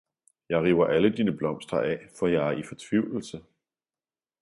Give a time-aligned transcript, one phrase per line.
[0.49, 3.41] Jeg river alle dine blomster af, for jeg er i fortvivlelse!